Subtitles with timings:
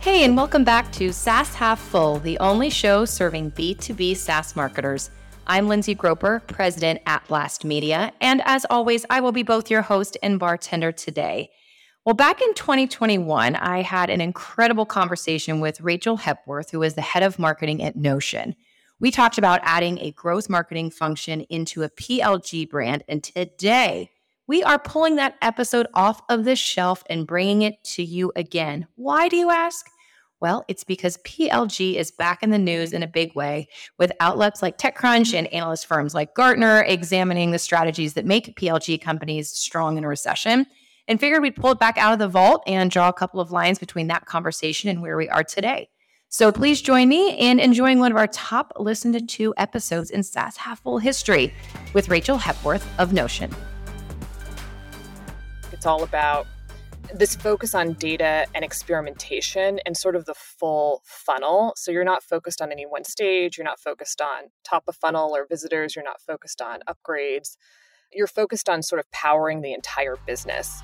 [0.00, 5.10] Hey, and welcome back to SaaS Half Full, the only show serving B2B SaaS marketers.
[5.46, 9.82] I'm Lindsey Groepper, president at Blast Media, and as always, I will be both your
[9.82, 11.50] host and bartender today.
[12.06, 17.02] Well, back in 2021, I had an incredible conversation with Rachel Hepworth, who is the
[17.02, 18.56] head of marketing at Notion.
[19.00, 24.12] We talked about adding a growth marketing function into a PLG brand, and today
[24.50, 28.84] we are pulling that episode off of the shelf and bringing it to you again.
[28.96, 29.88] Why do you ask?
[30.40, 34.60] Well, it's because PLG is back in the news in a big way, with outlets
[34.60, 39.96] like TechCrunch and analyst firms like Gartner examining the strategies that make PLG companies strong
[39.96, 40.66] in a recession
[41.06, 43.52] and figured we'd pull it back out of the vault and draw a couple of
[43.52, 45.88] lines between that conversation and where we are today.
[46.28, 50.56] So please join me in enjoying one of our top listened to episodes in SaaS
[50.56, 51.54] Half Full history
[51.94, 53.54] with Rachel Hepworth of Notion.
[55.80, 56.46] It's all about
[57.14, 61.72] this focus on data and experimentation and sort of the full funnel.
[61.74, 65.34] So you're not focused on any one stage, you're not focused on top of funnel
[65.34, 67.56] or visitors, you're not focused on upgrades
[68.12, 70.82] you're focused on sort of powering the entire business.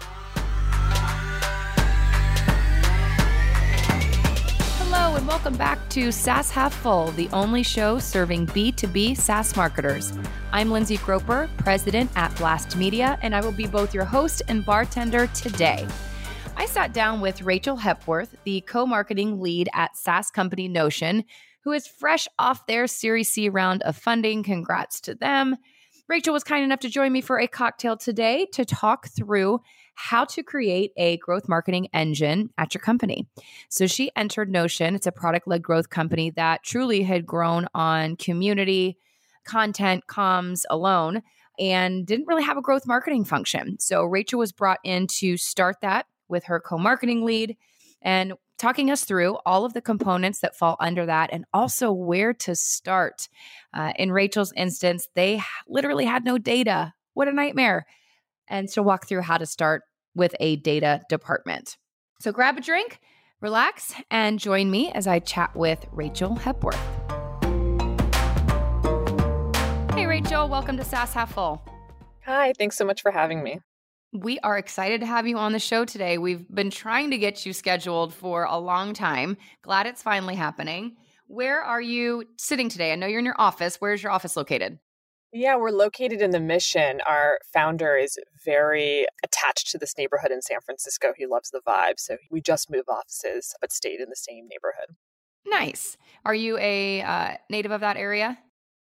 [5.17, 10.12] And welcome back to SaaS Half Full, the only show serving B2B SaaS marketers.
[10.53, 14.62] I'm Lindsey Groepper, president at Blast Media, and I will be both your host and
[14.62, 15.89] bartender today.
[16.59, 21.25] I sat down with Rachel Hepworth, the co marketing lead at SaaS company Notion,
[21.64, 24.42] who is fresh off their Series C round of funding.
[24.42, 25.56] Congrats to them.
[26.09, 29.61] Rachel was kind enough to join me for a cocktail today to talk through
[29.97, 33.27] how to create a growth marketing engine at your company.
[33.69, 34.94] So she entered Notion.
[34.94, 38.98] It's a product led growth company that truly had grown on community,
[39.44, 41.22] content, comms alone,
[41.58, 43.78] and didn't really have a growth marketing function.
[43.80, 47.56] So Rachel was brought in to start that with her co marketing lead.
[48.03, 52.33] And talking us through all of the components that fall under that and also where
[52.33, 53.28] to start.
[53.75, 56.94] Uh, in Rachel's instance, they literally had no data.
[57.15, 57.87] What a nightmare.
[58.49, 59.82] And she'll walk through how to start
[60.16, 61.77] with a data department.
[62.21, 62.99] So grab a drink,
[63.41, 66.81] relax, and join me as I chat with Rachel Hepworth.
[69.94, 71.62] Hey, Rachel, welcome to SaaS Half Full.
[72.25, 73.60] Hi, thanks so much for having me.
[74.12, 76.16] We are excited to have you on the show today.
[76.16, 79.37] We've been trying to get you scheduled for a long time.
[79.62, 80.97] Glad it's finally happening.
[81.26, 82.93] Where are you sitting today?
[82.93, 83.76] I know you're in your office.
[83.76, 84.78] Where's your office located?
[85.36, 87.02] Yeah, we're located in the Mission.
[87.06, 91.12] Our founder is very attached to this neighborhood in San Francisco.
[91.14, 91.98] He loves the vibe.
[91.98, 94.96] So we just moved offices, but stayed in the same neighborhood.
[95.46, 95.98] Nice.
[96.25, 98.38] Are you a uh, native of that area?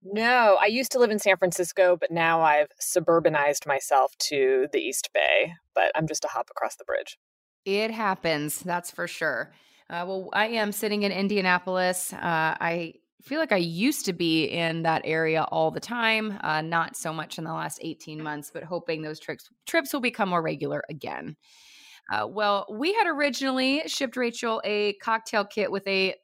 [0.03, 4.81] No, I used to live in San Francisco, but now I've suburbanized myself to the
[4.81, 7.17] East Bay, but I'm just a hop across the bridge.
[7.65, 9.55] It happens, that's for sure.
[9.89, 12.13] Uh, well, I am sitting in Indianapolis.
[12.13, 16.61] Uh, I feel like I used to be in that area all the time, uh,
[16.61, 20.29] not so much in the last 18 months, but hoping those trips, trips will become
[20.29, 21.37] more regular again.
[22.13, 26.15] Uh, well, we had originally shipped Rachel a cocktail kit with a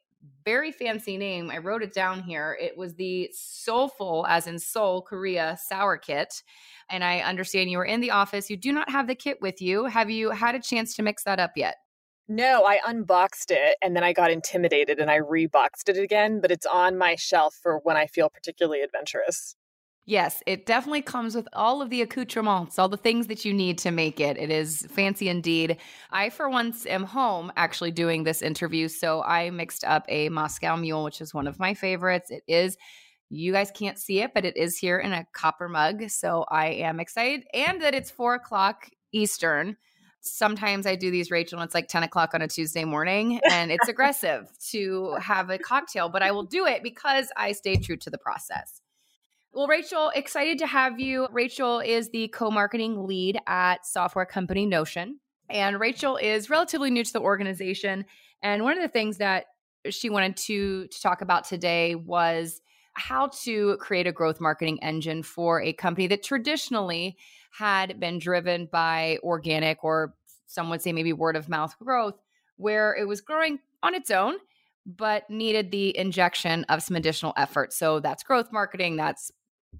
[0.45, 1.49] very fancy name.
[1.49, 2.57] I wrote it down here.
[2.59, 6.43] It was the Soulful, as in Seoul, Korea sour kit.
[6.89, 8.49] And I understand you were in the office.
[8.49, 9.85] You do not have the kit with you.
[9.85, 11.77] Have you had a chance to mix that up yet?
[12.33, 16.49] No, I unboxed it and then I got intimidated and I reboxed it again, but
[16.49, 19.57] it's on my shelf for when I feel particularly adventurous.
[20.05, 23.77] Yes, it definitely comes with all of the accoutrements, all the things that you need
[23.79, 24.37] to make it.
[24.37, 25.75] It is fancy indeed.
[26.09, 28.87] I, for once, am home actually doing this interview.
[28.87, 32.31] So I mixed up a Moscow Mule, which is one of my favorites.
[32.31, 32.77] It is,
[33.29, 36.09] you guys can't see it, but it is here in a copper mug.
[36.09, 37.43] So I am excited.
[37.53, 39.75] And that it's four o'clock Eastern.
[40.21, 43.71] Sometimes I do these, Rachel, and it's like 10 o'clock on a Tuesday morning, and
[43.71, 47.97] it's aggressive to have a cocktail, but I will do it because I stay true
[47.97, 48.81] to the process.
[49.53, 51.27] Well, Rachel, excited to have you.
[51.31, 55.19] Rachel is the co marketing lead at software company Notion.
[55.49, 58.05] And Rachel is relatively new to the organization.
[58.41, 59.47] And one of the things that
[59.89, 62.61] she wanted to, to talk about today was
[62.93, 67.17] how to create a growth marketing engine for a company that traditionally
[67.51, 70.13] had been driven by organic or
[70.47, 72.19] some would say maybe word of mouth growth,
[72.57, 74.35] where it was growing on its own
[74.85, 77.73] but needed the injection of some additional effort.
[77.73, 79.31] So that's growth marketing, that's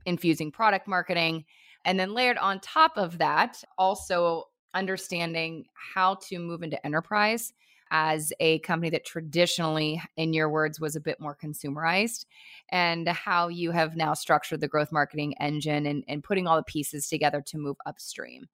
[0.05, 1.45] infusing product marketing.
[1.85, 7.53] And then layered on top of that, also understanding how to move into enterprise
[7.91, 12.25] as a company that traditionally, in your words, was a bit more consumerized,
[12.69, 16.63] and how you have now structured the growth marketing engine and, and putting all the
[16.63, 18.47] pieces together to move upstream.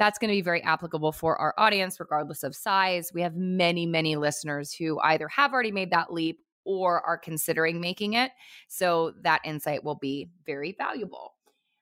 [0.00, 3.10] that's going to be very applicable for our audience, regardless of size.
[3.12, 7.80] We have many, many listeners who either have already made that leap or are considering
[7.82, 8.30] making it.
[8.68, 11.34] So that insight will be very valuable.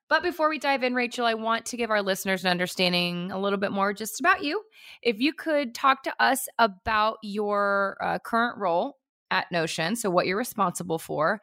[0.09, 3.39] But before we dive in, Rachel, I want to give our listeners an understanding a
[3.39, 4.63] little bit more just about you.
[5.03, 8.97] If you could talk to us about your uh, current role
[9.31, 11.43] at Notion, so what you're responsible for,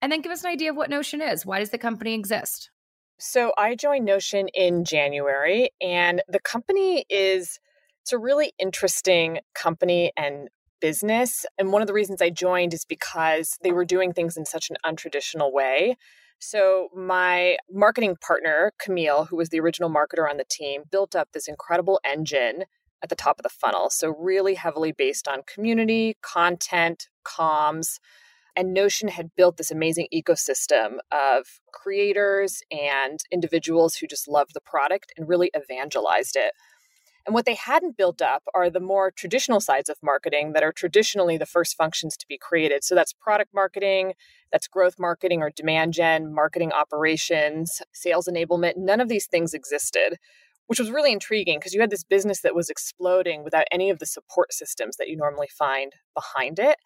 [0.00, 1.44] and then give us an idea of what Notion is.
[1.44, 2.70] Why does the company exist?
[3.18, 7.60] So I joined Notion in January, and the company is
[8.02, 10.48] it's a really interesting company and
[10.80, 11.44] business.
[11.58, 14.70] And one of the reasons I joined is because they were doing things in such
[14.70, 15.96] an untraditional way.
[16.38, 21.28] So, my marketing partner, Camille, who was the original marketer on the team, built up
[21.32, 22.64] this incredible engine
[23.02, 23.88] at the top of the funnel.
[23.90, 27.98] So, really heavily based on community, content, comms,
[28.56, 34.60] and Notion had built this amazing ecosystem of creators and individuals who just loved the
[34.60, 36.52] product and really evangelized it.
[37.26, 40.72] And what they hadn't built up are the more traditional sides of marketing that are
[40.72, 42.84] traditionally the first functions to be created.
[42.84, 44.14] So that's product marketing,
[44.52, 48.76] that's growth marketing or demand gen, marketing operations, sales enablement.
[48.76, 50.18] None of these things existed,
[50.66, 53.98] which was really intriguing because you had this business that was exploding without any of
[53.98, 56.76] the support systems that you normally find behind it.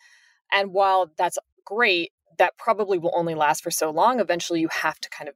[0.52, 4.18] And while that's great, that probably will only last for so long.
[4.18, 5.34] Eventually, you have to kind of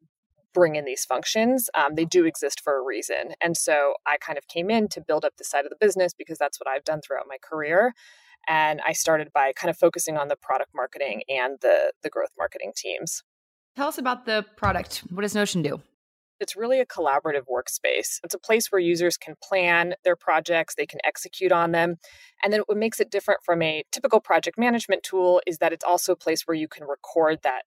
[0.54, 1.68] bring in these functions.
[1.74, 3.34] Um, they do exist for a reason.
[3.42, 6.14] And so I kind of came in to build up the side of the business
[6.16, 7.92] because that's what I've done throughout my career.
[8.48, 12.32] And I started by kind of focusing on the product marketing and the, the growth
[12.38, 13.22] marketing teams.
[13.76, 15.02] Tell us about the product.
[15.10, 15.80] What does Notion do?
[16.40, 18.18] It's really a collaborative workspace.
[18.22, 21.96] It's a place where users can plan their projects, they can execute on them.
[22.42, 25.84] And then what makes it different from a typical project management tool is that it's
[25.84, 27.62] also a place where you can record that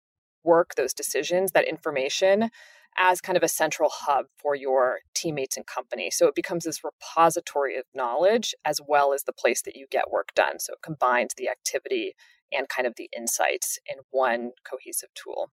[0.48, 2.50] work, those decisions, that information
[2.98, 6.10] as kind of a central hub for your teammates and company.
[6.10, 10.10] So it becomes this repository of knowledge as well as the place that you get
[10.10, 10.60] work done.
[10.60, 12.16] So it combines the activity
[12.52, 15.52] and kind of the insights in one cohesive tool.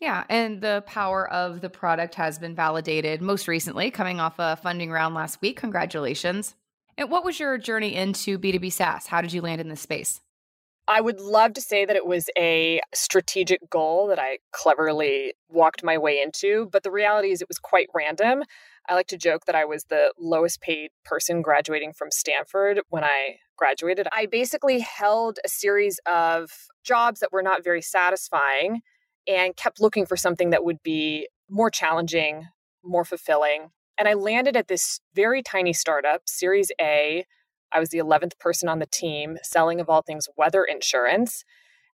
[0.00, 4.56] Yeah, and the power of the product has been validated most recently, coming off a
[4.56, 5.56] funding round last week.
[5.56, 6.54] Congratulations.
[6.96, 9.06] And what was your journey into B2B SaaS?
[9.06, 10.20] How did you land in this space?
[10.86, 15.82] I would love to say that it was a strategic goal that I cleverly walked
[15.82, 18.42] my way into, but the reality is it was quite random.
[18.86, 23.02] I like to joke that I was the lowest paid person graduating from Stanford when
[23.02, 24.08] I graduated.
[24.12, 26.50] I basically held a series of
[26.84, 28.82] jobs that were not very satisfying
[29.26, 32.48] and kept looking for something that would be more challenging,
[32.84, 33.70] more fulfilling.
[33.96, 37.24] And I landed at this very tiny startup, Series A.
[37.74, 41.44] I was the 11th person on the team selling, of all things, weather insurance.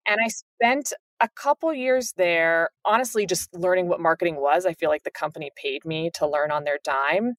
[0.05, 4.65] And I spent a couple years there, honestly, just learning what marketing was.
[4.65, 7.35] I feel like the company paid me to learn on their dime.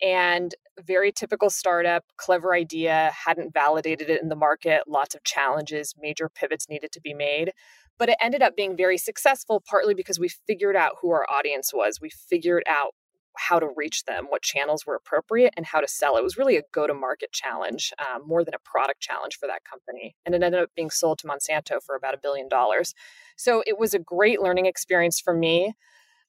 [0.00, 5.94] And very typical startup, clever idea, hadn't validated it in the market, lots of challenges,
[6.00, 7.52] major pivots needed to be made.
[7.98, 11.72] But it ended up being very successful, partly because we figured out who our audience
[11.74, 12.00] was.
[12.00, 12.94] We figured out
[13.38, 16.16] how to reach them, what channels were appropriate, and how to sell.
[16.16, 19.46] It was really a go to market challenge um, more than a product challenge for
[19.46, 20.16] that company.
[20.26, 22.94] And it ended up being sold to Monsanto for about a billion dollars.
[23.36, 25.74] So it was a great learning experience for me.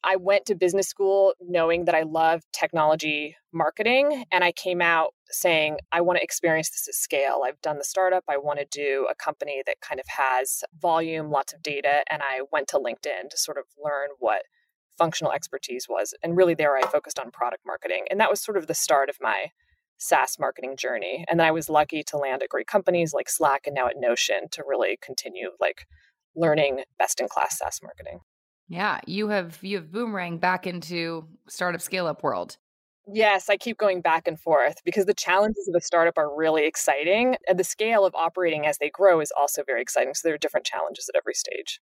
[0.04, 5.14] I went to business school knowing that I love technology marketing, and I came out
[5.30, 7.42] saying, I want to experience this at scale.
[7.46, 8.24] I've done the startup.
[8.30, 12.04] I want to do a company that kind of has volume, lots of data.
[12.10, 14.44] And I went to LinkedIn to sort of learn what
[15.00, 16.14] functional expertise was.
[16.22, 18.06] And really, there I focused on product marketing.
[18.12, 19.48] And that was sort of the start of my
[19.98, 21.26] SaaS marketing journey.
[21.28, 23.98] And then I was lucky to land at great companies like Slack and now at
[23.98, 25.88] Notion to really continue like
[26.36, 28.20] learning best in class SaaS marketing.
[28.68, 32.58] Yeah, you have you have boomerang back into startup scale up world.
[33.12, 36.68] Yes, I keep going back and forth because the challenges of a startup are really
[36.68, 40.14] exciting and the scale of operating as they grow is also very exciting.
[40.14, 41.82] So there are different challenges at every stage.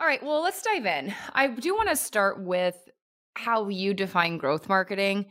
[0.00, 1.12] All right, well, let's dive in.
[1.32, 2.76] I do want to start with
[3.34, 5.26] how you define growth marketing.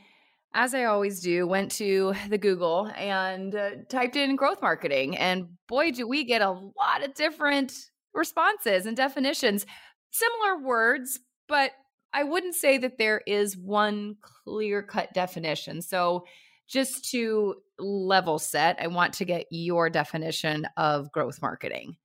[0.53, 5.47] As I always do, went to the Google and uh, typed in growth marketing and
[5.67, 7.73] boy do we get a lot of different
[8.13, 9.65] responses and definitions
[10.11, 11.71] similar words, but
[12.13, 15.81] I wouldn't say that there is one clear cut definition.
[15.81, 16.25] So,
[16.67, 21.95] just to level set, I want to get your definition of growth marketing.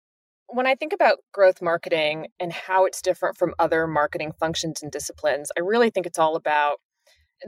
[0.54, 4.92] When I think about growth marketing and how it's different from other marketing functions and
[4.92, 6.76] disciplines, I really think it's all about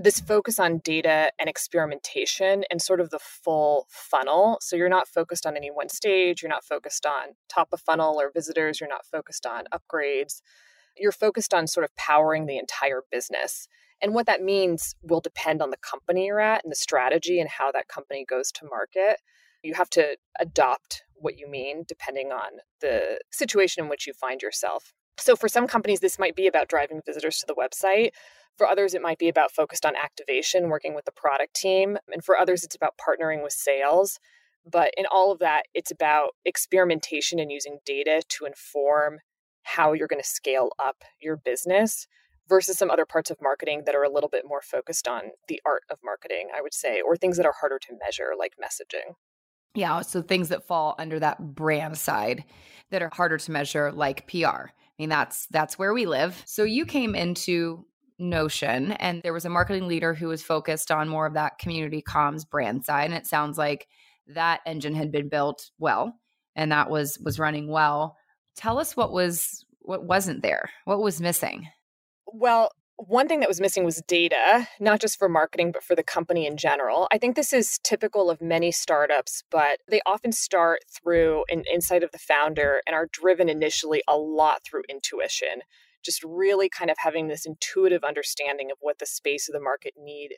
[0.00, 4.56] this focus on data and experimentation and sort of the full funnel.
[4.62, 8.18] So you're not focused on any one stage, you're not focused on top of funnel
[8.18, 10.40] or visitors, you're not focused on upgrades.
[10.96, 13.68] You're focused on sort of powering the entire business.
[14.00, 17.50] And what that means will depend on the company you're at and the strategy and
[17.50, 19.20] how that company goes to market.
[19.62, 24.42] You have to adopt what you mean depending on the situation in which you find
[24.42, 24.92] yourself.
[25.18, 28.10] So, for some companies, this might be about driving visitors to the website.
[28.56, 31.98] For others, it might be about focused on activation, working with the product team.
[32.12, 34.18] And for others, it's about partnering with sales.
[34.66, 39.18] But in all of that, it's about experimentation and using data to inform
[39.62, 42.06] how you're going to scale up your business
[42.48, 45.60] versus some other parts of marketing that are a little bit more focused on the
[45.66, 49.14] art of marketing, I would say, or things that are harder to measure, like messaging.
[49.74, 52.44] Yeah, so things that fall under that brand side
[52.90, 54.46] that are harder to measure, like PR.
[54.46, 56.40] I mean, that's that's where we live.
[56.46, 57.84] So you came into
[58.18, 62.00] Notion, and there was a marketing leader who was focused on more of that community
[62.00, 63.88] comms brand side, and it sounds like
[64.28, 66.14] that engine had been built well,
[66.54, 68.16] and that was was running well.
[68.54, 71.66] Tell us what was what wasn't there, what was missing.
[72.26, 76.02] Well, one thing that was missing was data, not just for marketing, but for the
[76.02, 77.08] company in general.
[77.12, 82.02] I think this is typical of many startups, but they often start through an insight
[82.02, 85.62] of the founder and are driven initially a lot through intuition
[86.04, 89.94] just really kind of having this intuitive understanding of what the space of the market
[89.98, 90.34] need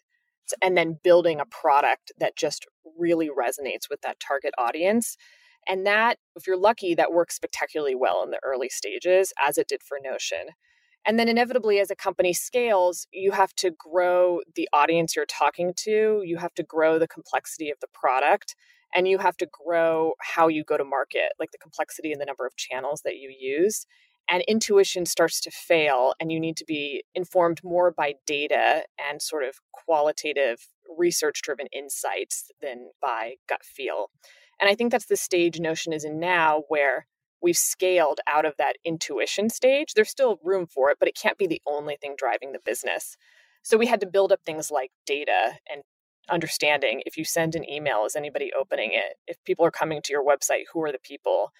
[0.63, 5.17] and then building a product that just really resonates with that target audience
[5.67, 9.67] and that if you're lucky that works spectacularly well in the early stages as it
[9.67, 10.51] did for notion
[11.07, 15.73] and then inevitably as a company scales you have to grow the audience you're talking
[15.77, 18.55] to you have to grow the complexity of the product
[18.95, 22.27] and you have to grow how you go to market like the complexity and the
[22.27, 23.87] number of channels that you use.
[24.29, 29.23] And intuition starts to fail and you need to be informed more by data and
[29.23, 30.67] sort of qualitative
[30.99, 34.11] research driven insights than by gut feel.
[34.61, 37.07] And i think that's the stage notion is in now where
[37.43, 41.39] we've scaled out of that intuition stage there's still room for it but it can't
[41.39, 43.17] be the only thing driving the business
[43.63, 45.83] so we had to build up things like data and
[46.29, 50.13] understanding if you send an email is anybody opening it if people are coming to
[50.13, 51.53] your website who are the people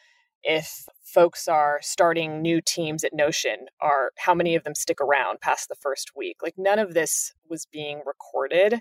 [0.43, 5.41] if folks are starting new teams at Notion are how many of them stick around
[5.41, 6.37] past the first week.
[6.41, 8.81] Like none of this was being recorded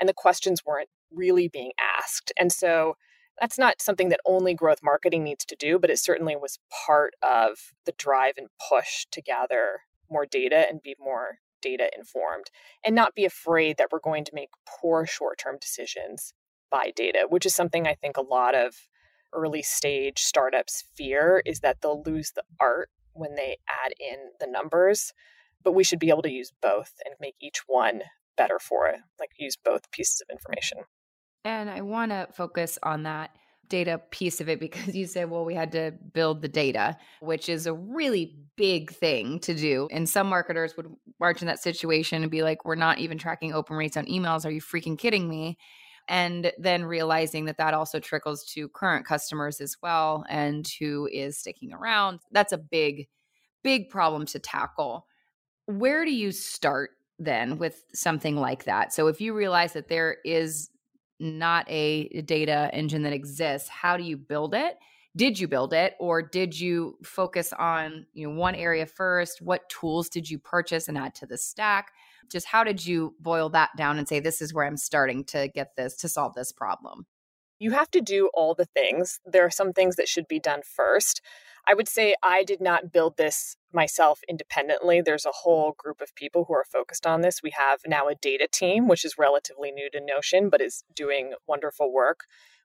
[0.00, 2.32] and the questions weren't really being asked.
[2.38, 2.96] And so
[3.40, 7.14] that's not something that only growth marketing needs to do, but it certainly was part
[7.22, 12.46] of the drive and push to gather more data and be more data informed
[12.84, 16.34] and not be afraid that we're going to make poor short term decisions
[16.70, 18.74] by data, which is something I think a lot of
[19.32, 24.46] early stage startups fear is that they'll lose the art when they add in the
[24.46, 25.12] numbers.
[25.62, 28.02] But we should be able to use both and make each one
[28.36, 30.78] better for it, like use both pieces of information.
[31.44, 33.30] And I want to focus on that
[33.68, 37.48] data piece of it because you said, well, we had to build the data, which
[37.48, 39.88] is a really big thing to do.
[39.90, 40.86] And some marketers would
[41.18, 44.44] march in that situation and be like, we're not even tracking open rates on emails.
[44.44, 45.58] Are you freaking kidding me?
[46.08, 51.38] and then realizing that that also trickles to current customers as well and who is
[51.38, 53.08] sticking around that's a big
[53.62, 55.06] big problem to tackle
[55.66, 60.16] where do you start then with something like that so if you realize that there
[60.24, 60.70] is
[61.22, 64.78] not a data engine that exists how do you build it
[65.14, 69.68] did you build it or did you focus on you know one area first what
[69.68, 71.92] tools did you purchase and add to the stack
[72.32, 75.48] just how did you boil that down and say, this is where I'm starting to
[75.48, 77.06] get this to solve this problem?
[77.58, 79.20] You have to do all the things.
[79.24, 81.20] There are some things that should be done first.
[81.66, 85.00] I would say I did not build this myself independently.
[85.00, 87.42] There's a whole group of people who are focused on this.
[87.42, 91.34] We have now a data team, which is relatively new to Notion, but is doing
[91.46, 92.24] wonderful work.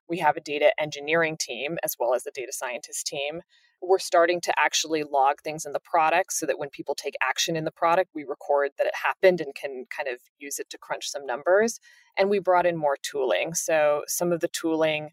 [0.09, 3.41] We have a data engineering team as well as a data scientist team
[3.81, 7.55] we're starting to actually log things in the product so that when people take action
[7.55, 10.77] in the product, we record that it happened and can kind of use it to
[10.77, 11.79] crunch some numbers.
[12.17, 13.53] And we brought in more tooling.
[13.53, 15.11] So some of the tooling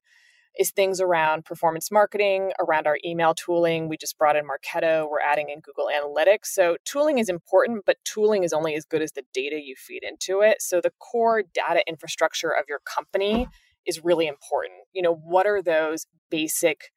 [0.59, 3.89] is things around performance marketing, around our email tooling.
[3.89, 5.09] We just brought in Marketo.
[5.11, 6.47] We're adding in Google Analytics.
[6.47, 10.03] So tooling is important, but tooling is only as good as the data you feed
[10.05, 10.63] into it.
[10.63, 13.49] So the core data infrastructure of your company
[13.87, 14.75] is really important.
[14.93, 16.93] You know, what are those basic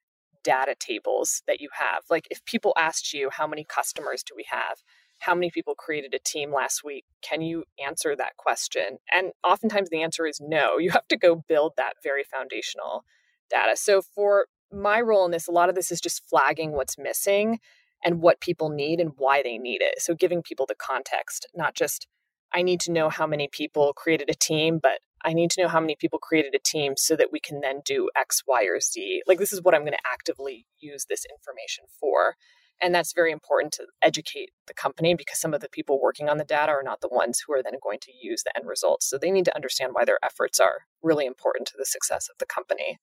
[0.47, 2.03] data tables that you have.
[2.09, 4.77] Like if people asked you, how many customers do we have?
[5.19, 7.03] How many people created a team last week?
[7.21, 8.99] Can you answer that question?
[9.11, 10.77] And oftentimes the answer is no.
[10.79, 13.03] You have to go build that very foundational
[13.49, 13.75] data.
[13.75, 17.59] So for my role in this, a lot of this is just flagging what's missing
[18.03, 20.01] and what people need and why they need it.
[20.01, 22.07] So giving people the context, not just
[22.53, 25.67] I need to know how many people created a team, but I need to know
[25.67, 28.79] how many people created a team so that we can then do X, Y, or
[28.79, 29.23] Z.
[29.27, 32.35] Like, this is what I'm going to actively use this information for.
[32.79, 36.37] And that's very important to educate the company because some of the people working on
[36.37, 39.09] the data are not the ones who are then going to use the end results.
[39.09, 42.37] So they need to understand why their efforts are really important to the success of
[42.37, 42.99] the company.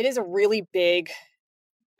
[0.00, 1.10] It is a really big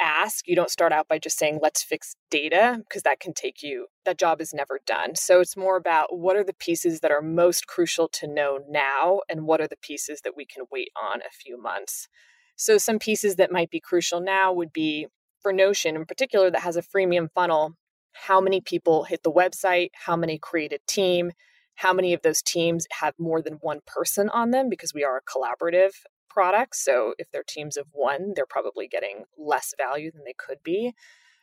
[0.00, 0.48] ask.
[0.48, 3.88] You don't start out by just saying, let's fix data, because that can take you,
[4.06, 5.16] that job is never done.
[5.16, 9.20] So it's more about what are the pieces that are most crucial to know now,
[9.28, 12.08] and what are the pieces that we can wait on a few months.
[12.56, 15.08] So some pieces that might be crucial now would be
[15.42, 17.74] for Notion in particular that has a freemium funnel.
[18.14, 19.90] How many people hit the website?
[19.92, 21.32] How many create a team?
[21.74, 25.18] How many of those teams have more than one person on them because we are
[25.18, 25.90] a collaborative
[26.30, 26.82] products.
[26.82, 30.94] So if they're teams of one, they're probably getting less value than they could be.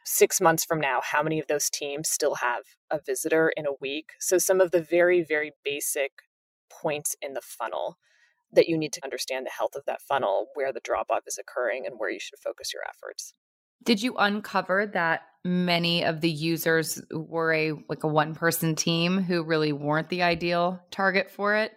[0.06, 3.76] Six months from now, how many of those teams still have a visitor in a
[3.82, 4.12] week?
[4.20, 6.12] So some of the very, very basic
[6.70, 7.98] points in the funnel
[8.54, 11.38] that you need to understand the health of that funnel, where the drop off is
[11.38, 13.34] occurring, and where you should focus your efforts.
[13.84, 19.22] Did you uncover that many of the users were a like a one person team
[19.22, 21.74] who really weren't the ideal target for it?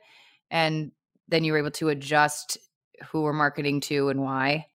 [0.51, 0.93] And
[1.29, 2.59] then you were able to adjust
[3.09, 4.67] who we're marketing to and why?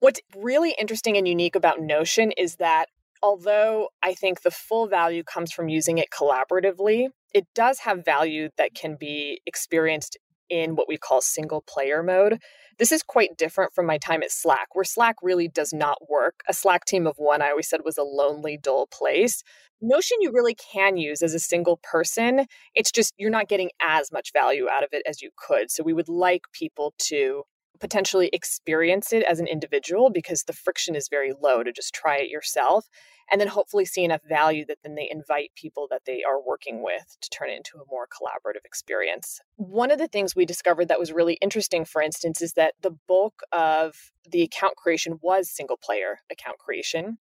[0.00, 2.86] What's really interesting and unique about Notion is that
[3.22, 8.48] although I think the full value comes from using it collaboratively, it does have value
[8.58, 10.18] that can be experienced
[10.50, 12.38] in what we call single player mode.
[12.78, 16.40] This is quite different from my time at Slack, where Slack really does not work.
[16.48, 19.42] A Slack team of one, I always said, was a lonely, dull place.
[19.80, 22.46] Notion you really can use as a single person.
[22.74, 25.70] It's just you're not getting as much value out of it as you could.
[25.70, 27.44] So we would like people to
[27.80, 32.16] potentially experience it as an individual because the friction is very low to just try
[32.16, 32.88] it yourself
[33.30, 36.82] and then hopefully see enough value that then they invite people that they are working
[36.82, 39.40] with to turn it into a more collaborative experience.
[39.56, 42.96] One of the things we discovered that was really interesting, for instance, is that the
[43.08, 43.94] bulk of
[44.28, 47.18] the account creation was single player account creation.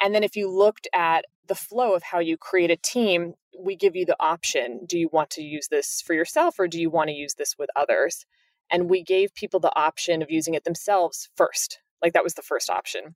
[0.00, 3.76] And then if you looked at the flow of how you create a team, we
[3.76, 6.90] give you the option do you want to use this for yourself or do you
[6.90, 8.26] want to use this with others?
[8.70, 11.78] And we gave people the option of using it themselves first.
[12.02, 13.14] Like that was the first option.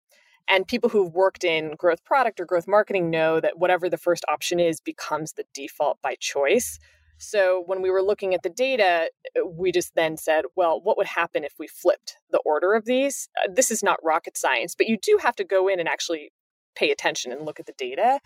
[0.49, 4.25] And people who've worked in growth product or growth marketing know that whatever the first
[4.31, 6.79] option is becomes the default by choice.
[7.19, 10.97] So when we were looking at the data, uh, we just then said, well, what
[10.97, 13.29] would happen if we flipped the order of these?
[13.43, 16.33] Uh, this is not rocket science, but you do have to go in and actually
[16.77, 18.21] pay attention and look at the data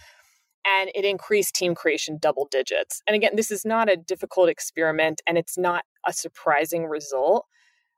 [0.67, 3.03] and it increased team creation double digits.
[3.07, 7.47] And again, this is not a difficult experiment and it's not a surprising result.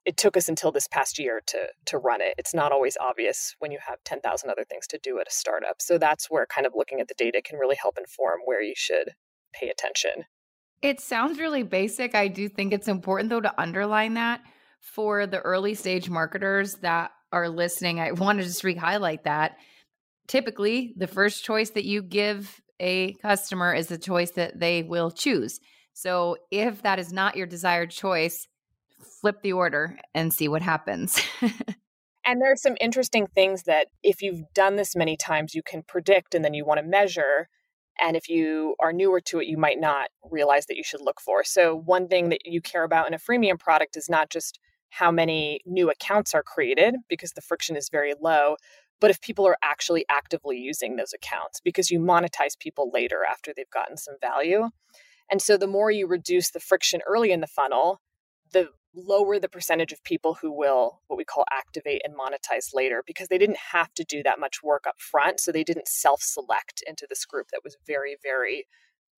[0.05, 2.35] It took us until this past year to to run it.
[2.37, 5.81] It's not always obvious when you have 10,000 other things to do at a startup.
[5.81, 8.75] So that's where kind of looking at the data can really help inform where you
[8.77, 9.11] should
[9.55, 10.25] pay attention.
[10.83, 12.15] It sounds really basic.
[12.15, 14.43] I do think it's important though to underline that
[14.81, 18.01] for the early stage marketers that are listening.
[18.01, 19.57] I want to just re-highlight that
[20.27, 25.11] typically the first choice that you give a customer is the choice that they will
[25.11, 25.61] choose.
[25.93, 28.49] So if that is not your desired choice,
[29.21, 31.21] flip the order and see what happens.
[32.25, 35.83] and there are some interesting things that if you've done this many times, you can
[35.83, 37.49] predict and then you want to measure.
[38.01, 41.21] And if you are newer to it, you might not realize that you should look
[41.21, 41.45] for.
[41.45, 44.59] So, one thing that you care about in a freemium product is not just
[44.89, 48.57] how many new accounts are created, because the friction is very low,
[49.05, 53.53] but if people are actually actively using those accounts because you monetize people later after
[53.55, 54.71] they've gotten some value.
[55.31, 58.01] And so the more you reduce the friction early in the funnel,
[58.55, 63.03] the lower the percentage of people who will what we call activate and monetize later
[63.07, 66.83] because they didn't have to do that much work up front so they didn't self-select
[66.87, 68.67] into this group that was very very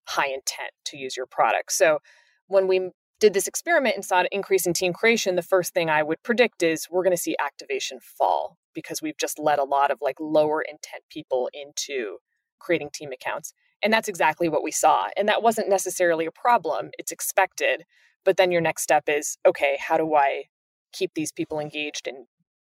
[0.07, 1.99] high intent to use your product so
[2.47, 5.89] when we did this experiment and saw an increase in team creation the first thing
[5.89, 9.63] i would predict is we're going to see activation fall because we've just let a
[9.63, 12.17] lot of like lower intent people into
[12.59, 13.53] creating team accounts.
[13.83, 15.07] And that's exactly what we saw.
[15.17, 17.85] And that wasn't necessarily a problem, it's expected.
[18.23, 20.45] But then your next step is okay, how do I
[20.93, 22.27] keep these people engaged and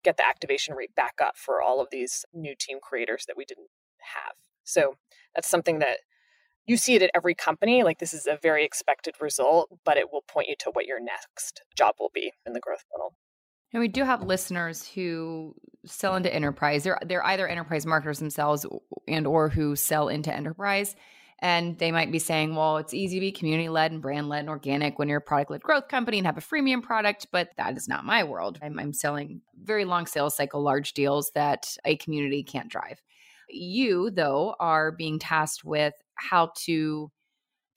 [0.03, 3.43] get the activation rate back up for all of these new team creators that we
[3.45, 3.69] didn't
[4.15, 4.35] have?
[4.63, 4.95] So
[5.35, 5.99] that's something that
[6.69, 7.83] you see it at every company.
[7.83, 10.99] Like this is a very expected result, but it will point you to what your
[10.99, 13.15] next job will be in the growth funnel.
[13.73, 15.55] And we do have listeners who
[15.85, 16.83] sell into enterprise.
[16.83, 18.65] They're they're either enterprise marketers themselves
[19.07, 20.95] and or who sell into enterprise.
[21.41, 24.41] And they might be saying, well, it's easy to be community led and brand led
[24.41, 27.49] and organic when you're a product led growth company and have a freemium product, but
[27.57, 28.59] that is not my world.
[28.61, 33.01] I'm, I'm selling very long sales cycle, large deals that a community can't drive.
[33.47, 37.11] You, though, are being tasked with how to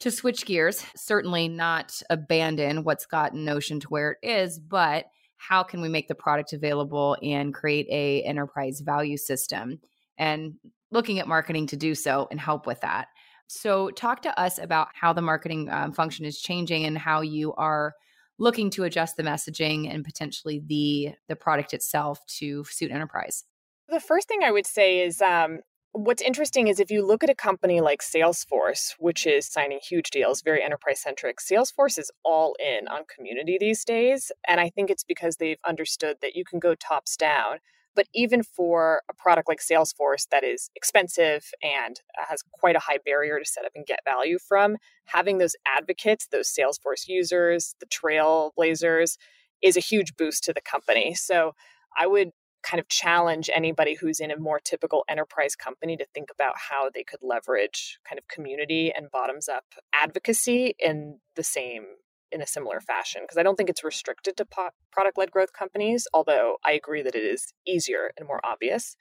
[0.00, 5.62] to switch gears certainly not abandon what's gotten notion to where it is but how
[5.62, 9.80] can we make the product available and create a enterprise value system
[10.18, 10.54] and
[10.92, 13.08] looking at marketing to do so and help with that.
[13.48, 17.52] So, talk to us about how the marketing um, function is changing and how you
[17.54, 17.94] are
[18.38, 23.44] looking to adjust the messaging and potentially the the product itself to suit enterprise.
[23.88, 25.58] The first thing I would say is um,
[25.92, 30.10] what's interesting is if you look at a company like Salesforce, which is signing huge
[30.10, 34.32] deals, very enterprise centric, Salesforce is all in on community these days.
[34.46, 37.58] And I think it's because they've understood that you can go tops down
[37.94, 42.98] but even for a product like Salesforce that is expensive and has quite a high
[43.04, 44.76] barrier to set up and get value from,
[45.06, 49.16] having those advocates, those Salesforce users, the trailblazers,
[49.62, 51.14] is a huge boost to the company.
[51.14, 51.52] So
[51.96, 52.30] I would
[52.62, 56.88] kind of challenge anybody who's in a more typical enterprise company to think about how
[56.88, 61.84] they could leverage kind of community and bottoms up advocacy in the same
[62.30, 65.52] in a similar fashion because I don't think it's restricted to po- product led growth
[65.52, 68.96] companies, although I agree that it is easier and more obvious.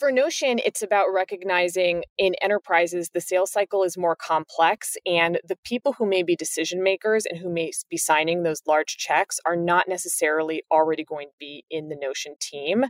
[0.00, 5.58] For Notion, it's about recognizing in enterprises the sales cycle is more complex, and the
[5.62, 9.56] people who may be decision makers and who may be signing those large checks are
[9.56, 12.86] not necessarily already going to be in the Notion team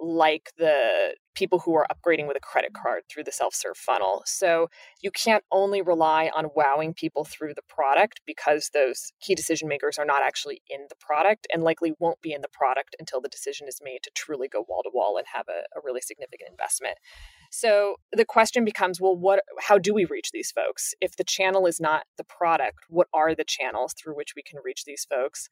[0.00, 4.22] like the people who are upgrading with a credit card through the self serve funnel.
[4.26, 4.68] So
[5.00, 9.98] you can't only rely on wowing people through the product because those key decision makers
[9.98, 13.28] are not actually in the product and likely won't be in the product until the
[13.28, 16.50] decision is made to truly go wall to wall and have a, a really significant
[16.50, 16.98] investment.
[17.50, 20.94] So the question becomes well what how do we reach these folks?
[21.00, 24.58] If the channel is not the product, what are the channels through which we can
[24.64, 25.48] reach these folks?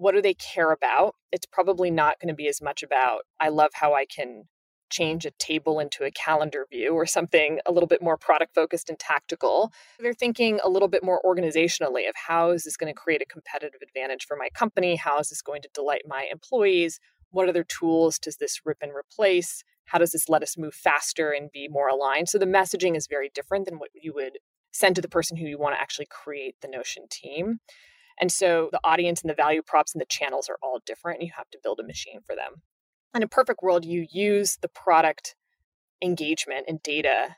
[0.00, 1.14] What do they care about?
[1.30, 4.44] It's probably not going to be as much about, I love how I can
[4.88, 8.88] change a table into a calendar view or something a little bit more product focused
[8.88, 9.70] and tactical.
[10.00, 13.26] They're thinking a little bit more organizationally of how is this going to create a
[13.26, 14.96] competitive advantage for my company?
[14.96, 16.98] How is this going to delight my employees?
[17.28, 19.62] What other tools does this rip and replace?
[19.84, 22.30] How does this let us move faster and be more aligned?
[22.30, 24.38] So the messaging is very different than what you would
[24.72, 27.60] send to the person who you want to actually create the Notion team.
[28.20, 31.26] And so the audience and the value props and the channels are all different, and
[31.26, 32.62] you have to build a machine for them.
[33.14, 35.34] In a perfect world, you use the product
[36.02, 37.36] engagement and data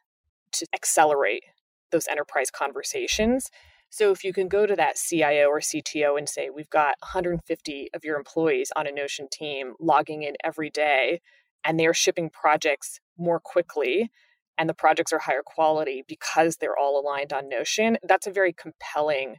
[0.52, 1.44] to accelerate
[1.90, 3.50] those enterprise conversations.
[3.90, 7.90] So if you can go to that CIO or CTO and say, we've got 150
[7.94, 11.20] of your employees on a Notion team logging in every day,
[11.64, 14.10] and they're shipping projects more quickly,
[14.58, 18.52] and the projects are higher quality because they're all aligned on Notion, that's a very
[18.52, 19.36] compelling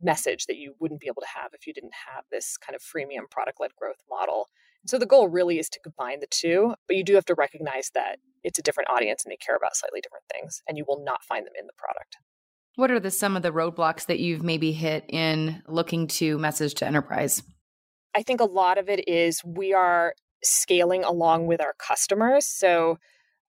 [0.00, 2.82] message that you wouldn't be able to have if you didn't have this kind of
[2.82, 4.48] freemium product led growth model.
[4.82, 7.34] And so the goal really is to combine the two, but you do have to
[7.34, 10.84] recognize that it's a different audience and they care about slightly different things, and you
[10.86, 12.16] will not find them in the product.
[12.76, 16.74] What are the some of the roadblocks that you've maybe hit in looking to message
[16.74, 17.42] to enterprise?
[18.14, 22.46] I think a lot of it is we are scaling along with our customers.
[22.46, 22.98] So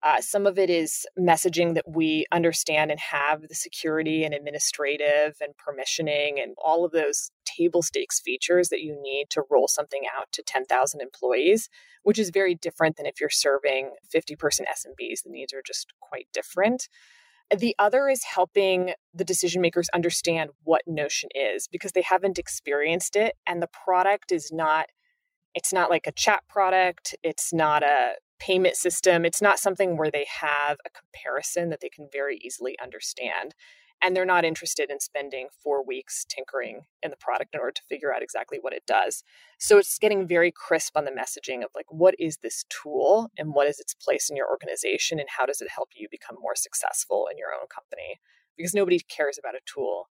[0.01, 5.35] uh, some of it is messaging that we understand and have the security and administrative
[5.41, 10.03] and permissioning and all of those table stakes features that you need to roll something
[10.17, 11.67] out to 10,000 employees,
[12.03, 15.23] which is very different than if you're serving 50 person SMBs.
[15.23, 16.87] The needs are just quite different.
[17.55, 23.15] The other is helping the decision makers understand what Notion is because they haven't experienced
[23.15, 24.87] it and the product is not
[25.55, 29.25] it's not like a chat product, it's not a payment system.
[29.25, 33.53] It's not something where they have a comparison that they can very easily understand.
[34.01, 37.81] And they're not interested in spending four weeks tinkering in the product in order to
[37.89, 39.23] figure out exactly what it does.
[39.59, 43.53] So it's getting very crisp on the messaging of like, what is this tool and
[43.53, 46.55] what is its place in your organization and how does it help you become more
[46.55, 48.21] successful in your own company?
[48.55, 50.07] Because nobody cares about a tool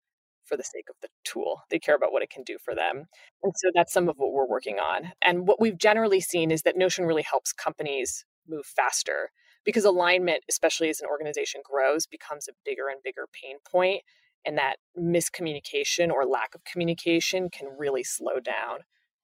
[0.48, 1.62] for the sake of the tool.
[1.70, 3.06] They care about what it can do for them.
[3.44, 5.12] And so that's some of what we're working on.
[5.24, 9.32] And what we've generally seen is that Notion really helps companies move faster
[9.66, 14.02] because alignment, especially as an organization grows, becomes a bigger and bigger pain point.
[14.46, 18.80] And that miscommunication or lack of communication can really slow down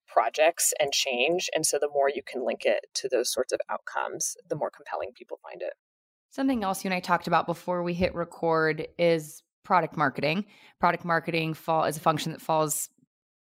[0.08, 1.50] projects and change.
[1.56, 4.70] And so the more you can link it to those sorts of outcomes, the more
[4.70, 5.74] compelling people find it.
[6.30, 10.46] Something else you and I talked about before we hit record is product marketing.
[10.80, 12.90] Product marketing fall is a function that falls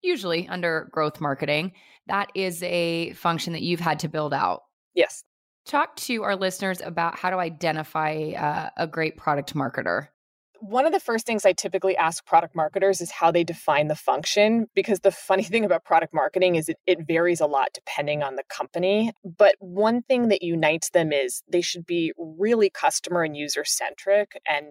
[0.02, 1.74] usually under growth marketing.
[2.08, 4.64] That is a function that you've had to build out.
[4.94, 5.24] Yes.
[5.66, 10.08] Talk to our listeners about how to identify uh, a great product marketer.
[10.60, 13.96] One of the first things I typically ask product marketers is how they define the
[13.96, 18.24] function, because the funny thing about product marketing is it, it varies a lot depending
[18.24, 19.12] on the company.
[19.24, 24.42] But one thing that unites them is they should be really customer and user centric
[24.48, 24.68] and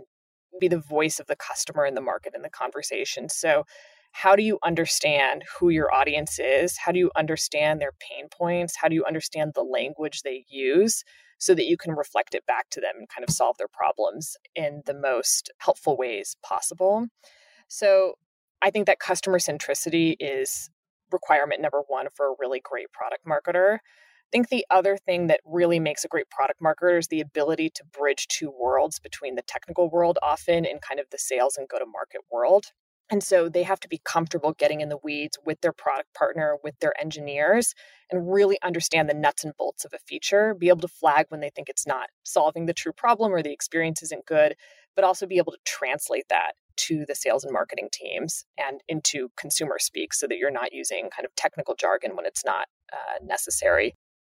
[0.60, 3.28] be the voice of the customer in the market in the conversation.
[3.28, 3.64] So,
[4.12, 6.78] how do you understand who your audience is?
[6.78, 8.74] How do you understand their pain points?
[8.80, 11.04] How do you understand the language they use
[11.36, 14.34] so that you can reflect it back to them and kind of solve their problems
[14.54, 17.08] in the most helpful ways possible?
[17.68, 18.14] So
[18.62, 20.70] I think that customer centricity is
[21.12, 23.78] requirement number one for a really great product marketer.
[24.36, 27.84] Think the other thing that really makes a great product marketer is the ability to
[27.98, 31.78] bridge two worlds between the technical world, often, and kind of the sales and go
[31.78, 32.66] to market world.
[33.08, 36.58] And so they have to be comfortable getting in the weeds with their product partner,
[36.62, 37.72] with their engineers,
[38.12, 41.40] and really understand the nuts and bolts of a feature, be able to flag when
[41.40, 44.54] they think it's not solving the true problem or the experience isn't good,
[44.94, 49.30] but also be able to translate that to the sales and marketing teams and into
[49.38, 53.24] consumer speak so that you're not using kind of technical jargon when it's not uh,
[53.24, 53.94] necessary.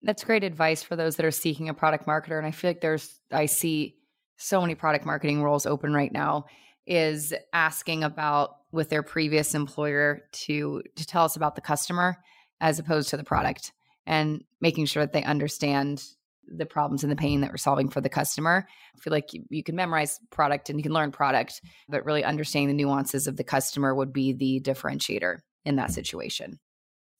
[0.07, 2.39] That's great advice for those that are seeking a product marketer.
[2.39, 3.97] And I feel like there's, I see
[4.37, 6.47] so many product marketing roles open right now
[6.87, 12.17] is asking about with their previous employer to to tell us about the customer
[12.61, 13.73] as opposed to the product
[14.07, 16.05] and making sure that they understand
[16.47, 18.69] the problems and the pain that we're solving for the customer.
[18.95, 22.23] I feel like you, you can memorize product and you can learn product, but really
[22.23, 26.61] understanding the nuances of the customer would be the differentiator in that situation.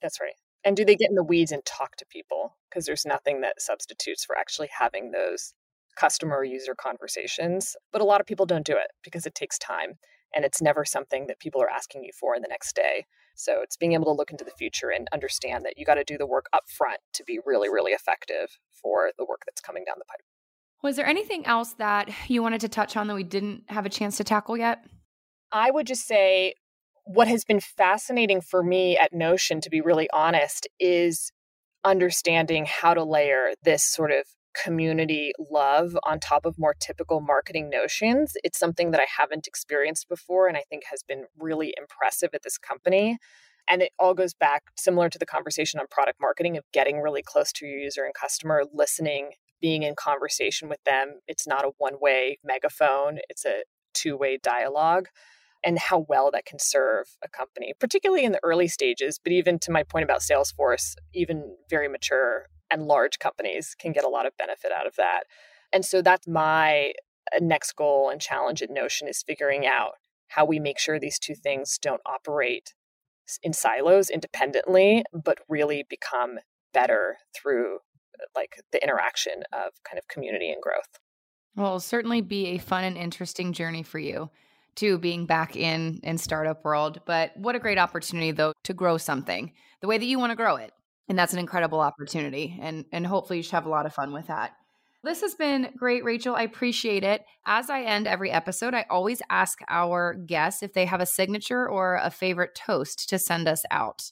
[0.01, 0.35] That's right.
[0.67, 2.57] And do they get in the weeds and talk to people?
[2.69, 5.55] Because there's nothing that substitutes for actually having those
[5.97, 7.77] customer user conversations.
[7.93, 9.95] But a lot of people don't do it because it takes time
[10.35, 13.07] and it's never something that people are asking you for in the next day.
[13.37, 16.05] So it's being able to look into the future and understand that you got to
[16.05, 19.85] do the work up front to be really, really effective for the work that's coming
[19.85, 20.23] down the pipe.
[20.83, 23.91] Was there anything else that you wanted to touch on that we didn't have a
[23.91, 24.85] chance to tackle yet?
[25.53, 26.55] I would just say
[27.07, 31.31] what has been fascinating for me at Notion, to be really honest, is
[31.85, 34.25] understanding how to layer this sort of
[34.61, 38.33] community love on top of more typical marketing notions.
[38.43, 42.43] It's something that I haven't experienced before and I think has been really impressive at
[42.43, 43.19] this company.
[43.69, 47.23] And it all goes back similar to the conversation on product marketing of getting really
[47.23, 51.21] close to your user and customer, listening, being in conversation with them.
[51.29, 53.63] It's not a one way megaphone, it's a
[53.95, 55.07] two way dialogue
[55.65, 59.19] and how well that can serve a company, particularly in the early stages.
[59.23, 64.05] But even to my point about Salesforce, even very mature and large companies can get
[64.05, 65.25] a lot of benefit out of that.
[65.73, 66.93] And so that's my
[67.35, 69.93] uh, next goal and challenge at Notion is figuring out
[70.29, 72.75] how we make sure these two things don't operate
[73.43, 76.39] in silos independently, but really become
[76.73, 80.99] better through uh, like the interaction of kind of community and growth.
[81.57, 84.31] Well, it'll certainly be a fun and interesting journey for you
[84.77, 88.97] to being back in in startup world but what a great opportunity though to grow
[88.97, 90.73] something the way that you want to grow it
[91.09, 94.13] and that's an incredible opportunity and and hopefully you should have a lot of fun
[94.13, 94.53] with that.
[95.05, 97.25] This has been great rachel i appreciate it.
[97.47, 101.69] As i end every episode i always ask our guests if they have a signature
[101.69, 104.11] or a favorite toast to send us out.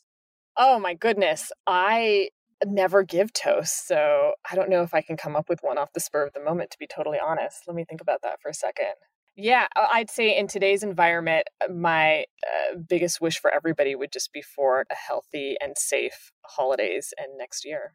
[0.56, 2.28] Oh my goodness i
[2.64, 5.92] never give toast so i don't know if i can come up with one off
[5.92, 7.64] the spur of the moment to be totally honest.
[7.66, 8.94] Let me think about that for a second
[9.36, 14.32] yeah, I'd say in today's environment, uh, my uh, biggest wish for everybody would just
[14.32, 17.94] be for a healthy and safe holidays and next year.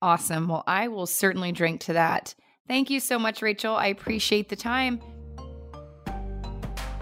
[0.00, 0.46] Awesome.
[0.46, 2.34] Well, I will certainly drink to that.
[2.68, 3.74] Thank you so much, Rachel.
[3.74, 5.00] I appreciate the time.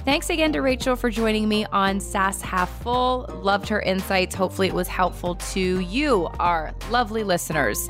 [0.07, 3.29] Thanks again to Rachel for joining me on SaaS Half Full.
[3.43, 4.35] Loved her insights.
[4.35, 7.89] Hopefully, it was helpful to you, our lovely listeners.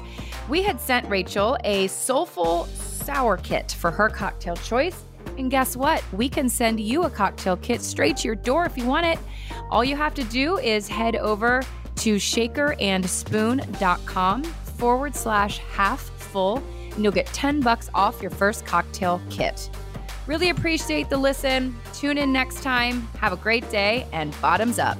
[0.48, 5.05] We had sent Rachel a soulful sour kit for her cocktail choice
[5.38, 6.02] and guess what?
[6.12, 9.18] We can send you a cocktail kit straight to your door if you want it.
[9.70, 11.62] All you have to do is head over
[11.96, 19.20] to shakerandspoon.com forward slash half full, and you'll get 10 bucks off your first cocktail
[19.30, 19.70] kit.
[20.26, 21.74] Really appreciate the listen.
[21.92, 23.02] Tune in next time.
[23.18, 24.98] Have a great day and bottoms up.